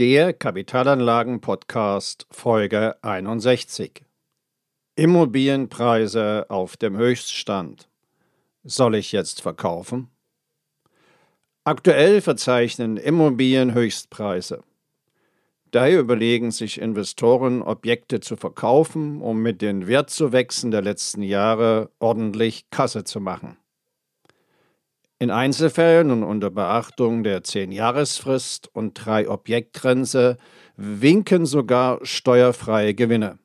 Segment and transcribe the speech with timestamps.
[0.00, 4.02] Der Kapitalanlagen-Podcast Folge 61.
[4.96, 7.90] Immobilienpreise auf dem Höchststand.
[8.64, 10.08] Soll ich jetzt verkaufen?
[11.64, 14.64] Aktuell verzeichnen Immobilien Höchstpreise.
[15.70, 22.70] Daher überlegen sich Investoren, Objekte zu verkaufen, um mit den Wertzuwächsen der letzten Jahre ordentlich
[22.70, 23.58] Kasse zu machen.
[25.22, 30.38] In Einzelfällen und unter Beachtung der 10-Jahresfrist und drei Objektgrenze
[30.78, 33.38] winken sogar steuerfreie Gewinne.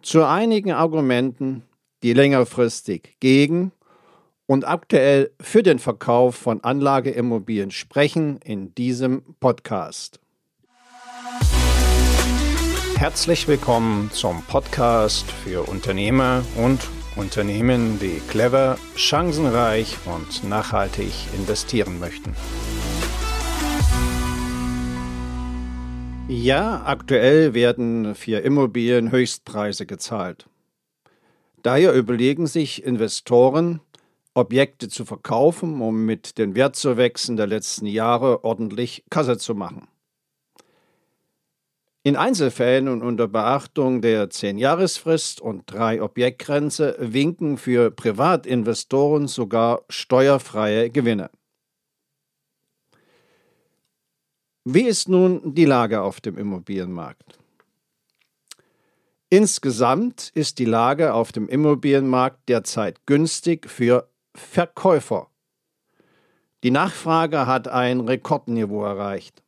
[0.00, 1.64] Zu einigen Argumenten,
[2.02, 3.72] die längerfristig gegen
[4.46, 10.20] und aktuell für den Verkauf von Anlageimmobilien sprechen, in diesem Podcast.
[12.96, 16.80] Herzlich willkommen zum Podcast für Unternehmer und
[17.16, 22.34] Unternehmen, die clever, chancenreich und nachhaltig investieren möchten.
[26.28, 30.46] Ja, aktuell werden für Immobilien Höchstpreise gezahlt.
[31.62, 33.80] Daher überlegen sich Investoren,
[34.34, 39.86] Objekte zu verkaufen, um mit den Wertzuwächsen der letzten Jahre ordentlich Kasse zu machen.
[42.06, 50.90] In Einzelfällen und unter Beachtung der 10-Jahresfrist und drei Objektgrenze winken für Privatinvestoren sogar steuerfreie
[50.90, 51.30] Gewinne.
[54.64, 57.38] Wie ist nun die Lage auf dem Immobilienmarkt?
[59.30, 65.30] Insgesamt ist die Lage auf dem Immobilienmarkt derzeit günstig für Verkäufer.
[66.64, 69.43] Die Nachfrage hat ein Rekordniveau erreicht.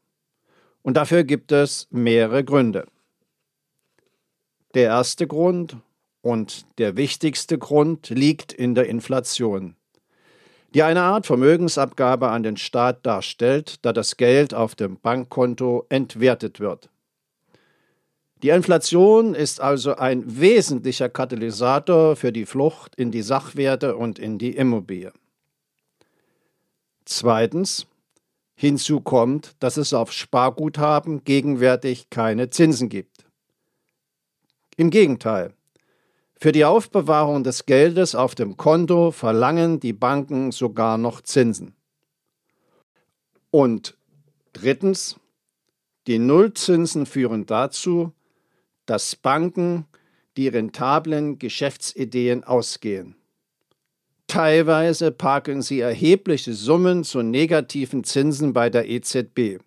[0.87, 2.87] Und dafür gibt es mehrere Gründe.
[4.75, 5.79] Der erste Grund
[6.23, 9.75] und der wichtigste Grund liegt in der Inflation,
[10.75, 16.61] die eine Art Vermögensabgabe an den Staat darstellt, da das Geld auf dem Bankkonto entwertet
[16.61, 16.89] wird.
[18.45, 24.39] Die Inflation ist also ein wesentlicher Katalysator für die Flucht in die Sachwerte und in
[24.39, 25.13] die Immobilie.
[27.05, 27.89] Zweitens,
[28.57, 33.27] Hinzu kommt, dass es auf Sparguthaben gegenwärtig keine Zinsen gibt.
[34.77, 35.55] Im Gegenteil,
[36.39, 41.75] für die Aufbewahrung des Geldes auf dem Konto verlangen die Banken sogar noch Zinsen.
[43.51, 43.97] Und
[44.53, 45.19] drittens,
[46.07, 48.13] die Nullzinsen führen dazu,
[48.85, 49.87] dass Banken
[50.37, 53.17] die rentablen Geschäftsideen ausgehen.
[54.37, 59.63] Teilweise parken sie erhebliche Summen zu negativen Zinsen bei der EZB.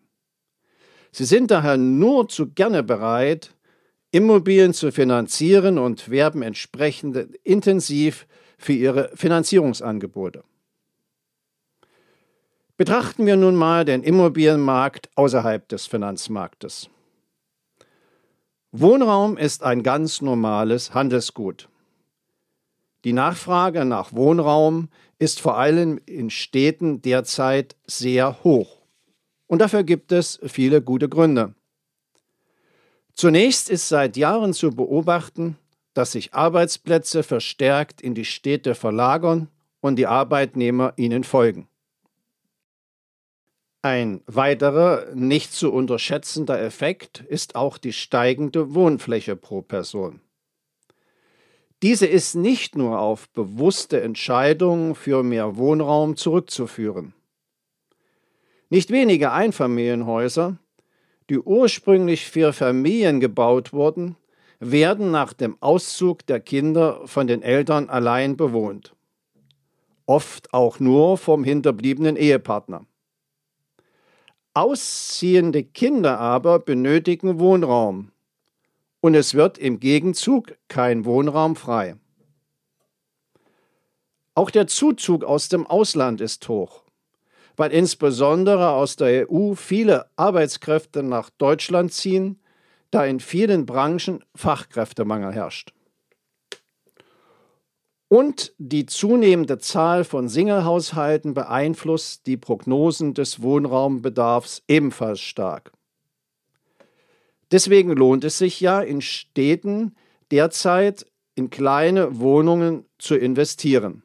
[1.11, 3.55] Sie sind daher nur zu gerne bereit,
[4.11, 8.27] Immobilien zu finanzieren und werben entsprechend intensiv
[8.59, 10.43] für ihre Finanzierungsangebote.
[12.77, 16.91] Betrachten wir nun mal den Immobilienmarkt außerhalb des Finanzmarktes.
[18.71, 21.68] Wohnraum ist ein ganz normales Handelsgut.
[23.05, 24.89] Die Nachfrage nach Wohnraum
[25.19, 28.77] ist vor allem in Städten derzeit sehr hoch.
[29.47, 31.53] Und dafür gibt es viele gute Gründe.
[33.13, 35.57] Zunächst ist seit Jahren zu beobachten,
[35.93, 39.49] dass sich Arbeitsplätze verstärkt in die Städte verlagern
[39.81, 41.67] und die Arbeitnehmer ihnen folgen.
[43.81, 50.21] Ein weiterer, nicht zu unterschätzender Effekt ist auch die steigende Wohnfläche pro Person.
[51.81, 57.13] Diese ist nicht nur auf bewusste Entscheidungen für mehr Wohnraum zurückzuführen.
[58.69, 60.57] Nicht wenige Einfamilienhäuser,
[61.29, 64.17] die ursprünglich für Familien gebaut wurden,
[64.59, 68.93] werden nach dem Auszug der Kinder von den Eltern allein bewohnt.
[70.05, 72.85] Oft auch nur vom hinterbliebenen Ehepartner.
[74.53, 78.11] Ausziehende Kinder aber benötigen Wohnraum,
[79.01, 81.95] und es wird im Gegenzug kein Wohnraum frei.
[84.35, 86.83] Auch der Zuzug aus dem Ausland ist hoch,
[87.57, 92.39] weil insbesondere aus der EU viele Arbeitskräfte nach Deutschland ziehen,
[92.91, 95.73] da in vielen Branchen Fachkräftemangel herrscht.
[98.07, 105.71] Und die zunehmende Zahl von Singlehaushalten beeinflusst die Prognosen des Wohnraumbedarfs ebenfalls stark.
[107.51, 109.95] Deswegen lohnt es sich ja in Städten
[110.31, 111.05] derzeit
[111.35, 114.03] in kleine Wohnungen zu investieren.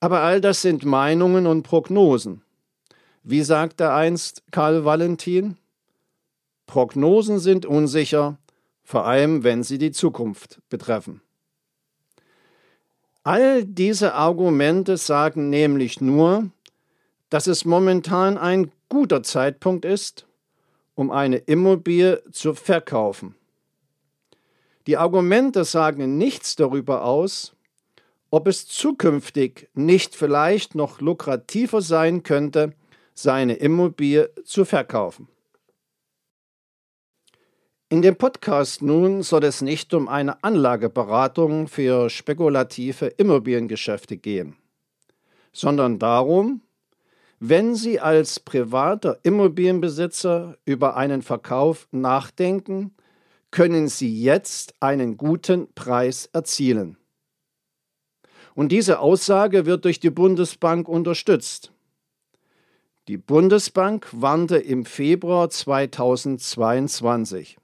[0.00, 2.42] Aber all das sind Meinungen und Prognosen.
[3.22, 5.58] Wie sagte einst Karl Valentin?
[6.66, 8.38] Prognosen sind unsicher,
[8.82, 11.20] vor allem wenn sie die Zukunft betreffen.
[13.22, 16.50] All diese Argumente sagen nämlich nur,
[17.28, 20.26] dass es momentan ein guter Zeitpunkt ist,
[20.94, 23.34] um eine Immobilie zu verkaufen.
[24.86, 27.54] Die Argumente sagen nichts darüber aus,
[28.30, 32.74] ob es zukünftig nicht vielleicht noch lukrativer sein könnte,
[33.14, 35.28] seine Immobilie zu verkaufen.
[37.88, 44.56] In dem Podcast nun soll es nicht um eine Anlageberatung für spekulative Immobiliengeschäfte gehen,
[45.52, 46.62] sondern darum,
[47.40, 52.94] wenn Sie als privater Immobilienbesitzer über einen Verkauf nachdenken,
[53.50, 56.98] können Sie jetzt einen guten Preis erzielen.
[58.54, 61.72] Und diese Aussage wird durch die Bundesbank unterstützt.
[63.08, 67.56] Die Bundesbank warnte im Februar 2022.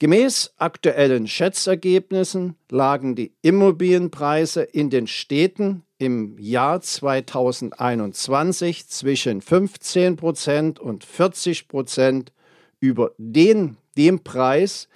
[0.00, 10.78] Gemäß aktuellen Schätzergebnissen lagen die Immobilienpreise in den Städten im Jahr 2021 zwischen 15 Prozent
[10.78, 12.32] und 40 Prozent
[12.80, 14.88] über den, dem Preis,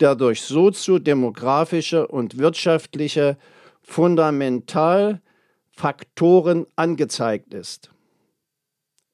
[0.00, 3.36] der durch soziodemografische und wirtschaftliche
[3.82, 7.90] Fundamentalfaktoren angezeigt ist.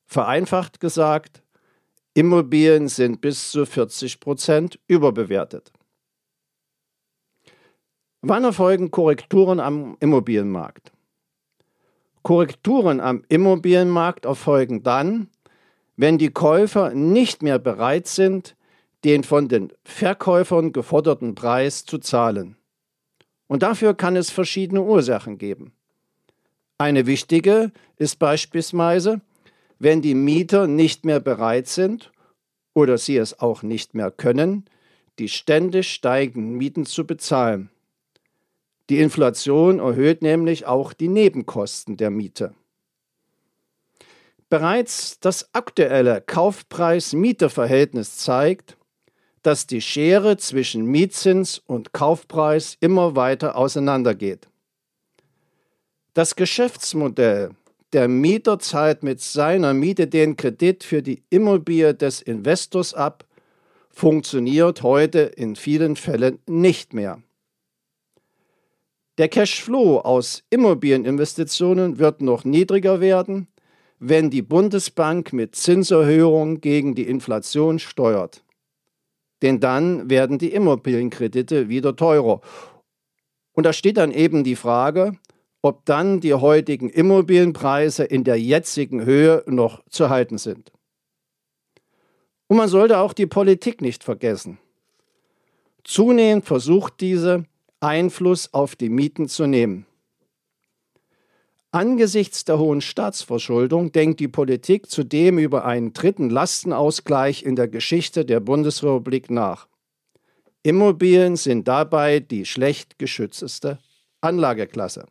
[0.07, 1.43] Vereinfacht gesagt,
[2.15, 5.73] Immobilien sind bis zu 40 Prozent überbewertet.
[8.23, 10.94] Wann erfolgen Korrekturen am Immobilienmarkt?
[12.25, 15.29] Korrekturen am Immobilienmarkt erfolgen dann,
[15.97, 18.57] wenn die Käufer nicht mehr bereit sind,
[19.05, 22.57] den von den Verkäufern geforderten Preis zu zahlen.
[23.47, 25.75] Und dafür kann es verschiedene Ursachen geben.
[26.79, 29.21] Eine wichtige ist beispielsweise,
[29.79, 32.11] wenn die Mieter nicht mehr bereit sind
[32.73, 34.65] oder sie es auch nicht mehr können,
[35.19, 37.69] die ständig steigenden Mieten zu bezahlen.
[38.91, 42.55] Die Inflation erhöht nämlich auch die Nebenkosten der Miete.
[44.51, 48.77] Bereits das aktuelle Kaufpreis-Miete-Verhältnis zeigt,
[49.43, 54.49] dass die Schere zwischen Mietzins und Kaufpreis immer weiter auseinandergeht.
[56.15, 57.51] Das Geschäftsmodell
[57.93, 63.25] der Mieter zahlt mit seiner Miete den Kredit für die Immobilie des Investors ab,
[63.91, 67.23] funktioniert heute in vielen Fällen nicht mehr.
[69.17, 73.47] Der Cashflow aus Immobilieninvestitionen wird noch niedriger werden,
[74.01, 78.43] wenn die Bundesbank mit Zinserhöhungen gegen die Inflation steuert.
[79.41, 82.41] Denn dann werden die Immobilienkredite wieder teurer.
[83.53, 85.13] Und da steht dann eben die Frage,
[85.63, 90.73] ob dann die heutigen Immobilienpreise in der jetzigen Höhe noch zu halten sind.
[92.49, 94.59] Und man sollte auch die Politik nicht vergessen.
[95.85, 97.45] Zunehmend versucht diese,
[97.85, 99.87] Einfluss auf die Mieten zu nehmen.
[101.71, 108.25] Angesichts der hohen Staatsverschuldung denkt die Politik zudem über einen dritten Lastenausgleich in der Geschichte
[108.25, 109.69] der Bundesrepublik nach.
[110.63, 113.79] Immobilien sind dabei die schlecht geschützteste
[114.21, 115.07] Anlageklasse.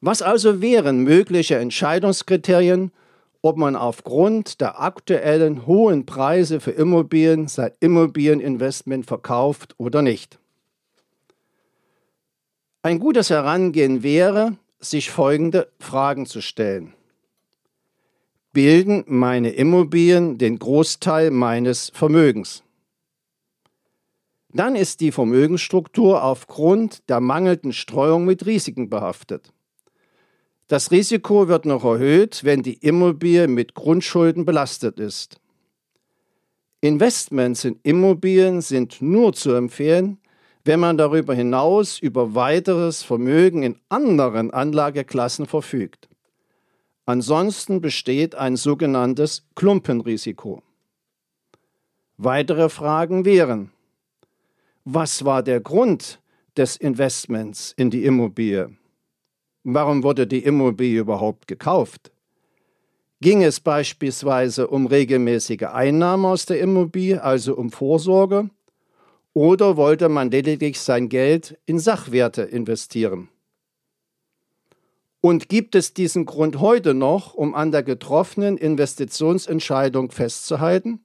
[0.00, 2.92] Was also wären mögliche Entscheidungskriterien,
[3.44, 10.38] ob man aufgrund der aktuellen hohen Preise für Immobilien sein Immobilieninvestment verkauft oder nicht?
[12.80, 16.94] Ein gutes Herangehen wäre, sich folgende Fragen zu stellen.
[18.54, 22.62] Bilden meine Immobilien den Großteil meines Vermögens?
[24.54, 29.52] Dann ist die Vermögensstruktur aufgrund der mangelnden Streuung mit Risiken behaftet.
[30.68, 35.38] Das Risiko wird noch erhöht, wenn die Immobilie mit Grundschulden belastet ist.
[36.80, 40.18] Investments in Immobilien sind nur zu empfehlen,
[40.64, 46.08] wenn man darüber hinaus über weiteres Vermögen in anderen Anlageklassen verfügt.
[47.06, 50.62] Ansonsten besteht ein sogenanntes Klumpenrisiko.
[52.16, 53.70] Weitere Fragen wären,
[54.84, 56.20] was war der Grund
[56.56, 58.74] des Investments in die Immobilie?
[59.64, 62.12] Warum wurde die Immobilie überhaupt gekauft?
[63.22, 68.50] Ging es beispielsweise um regelmäßige Einnahmen aus der Immobilie, also um Vorsorge?
[69.32, 73.30] Oder wollte man lediglich sein Geld in Sachwerte investieren?
[75.22, 81.00] Und gibt es diesen Grund heute noch, um an der getroffenen Investitionsentscheidung festzuhalten?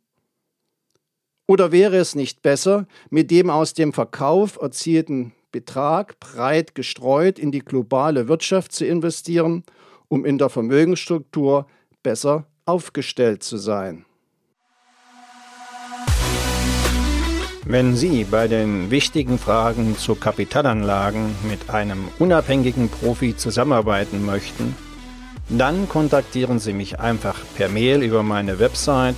[1.47, 7.51] Oder wäre es nicht besser, mit dem aus dem Verkauf erzielten Betrag breit gestreut in
[7.51, 9.63] die globale Wirtschaft zu investieren,
[10.07, 11.67] um in der Vermögensstruktur
[12.03, 14.05] besser aufgestellt zu sein.
[17.65, 24.75] Wenn Sie bei den wichtigen Fragen zu Kapitalanlagen mit einem unabhängigen Profi zusammenarbeiten möchten,
[25.49, 29.17] dann kontaktieren Sie mich einfach per Mail über meine Website